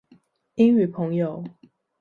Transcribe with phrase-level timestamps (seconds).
[0.55, 1.43] 英語朋友